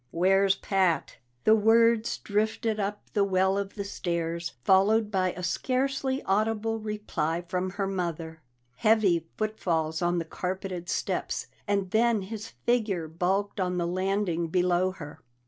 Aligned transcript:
"Where's 0.09 0.55
Pat?" 0.55 1.17
The 1.43 1.53
words 1.55 2.17
drifted 2.17 2.79
up 2.79 3.03
the 3.13 3.23
well 3.23 3.55
of 3.55 3.75
the 3.75 3.83
stairs, 3.83 4.53
followed 4.63 5.11
by 5.11 5.33
a 5.33 5.43
scarcely 5.43 6.23
audible 6.23 6.79
reply 6.79 7.43
from 7.47 7.69
her 7.73 7.85
mother. 7.85 8.41
Heavy 8.77 9.27
footfalls 9.37 10.01
on 10.01 10.17
the 10.17 10.25
carpeted 10.25 10.89
steps, 10.89 11.45
and 11.67 11.91
then 11.91 12.23
his 12.23 12.47
figure 12.65 13.07
bulked 13.07 13.59
on 13.59 13.77
the 13.77 13.85
landing 13.85 14.47
below 14.47 14.89
her. 14.89 15.21